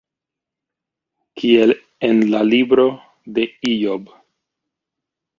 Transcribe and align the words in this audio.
Kiel 1.41 1.73
en 2.09 2.21
la 2.35 2.41
libro 2.53 2.85
de 3.35 3.43
Ijob. 3.73 4.09